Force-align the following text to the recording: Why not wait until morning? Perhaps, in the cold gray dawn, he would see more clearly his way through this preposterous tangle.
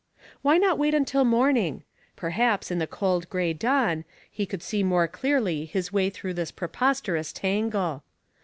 Why 0.41 0.57
not 0.57 0.79
wait 0.79 0.95
until 0.95 1.23
morning? 1.23 1.83
Perhaps, 2.15 2.71
in 2.71 2.79
the 2.79 2.87
cold 2.87 3.29
gray 3.29 3.53
dawn, 3.53 4.03
he 4.31 4.47
would 4.49 4.63
see 4.63 4.81
more 4.81 5.07
clearly 5.07 5.65
his 5.65 5.93
way 5.93 6.09
through 6.09 6.33
this 6.33 6.49
preposterous 6.49 7.31
tangle. 7.31 8.01